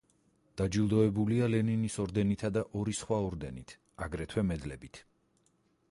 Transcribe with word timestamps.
დაჯილდოებულია 0.61 1.49
ლენინის 1.55 1.97
ორდენითა 2.05 2.51
და 2.57 2.65
ორი 2.81 2.97
სხვა 3.01 3.21
ორდენით, 3.29 3.79
აგრეთვე 4.07 4.47
მედლებით. 4.51 5.05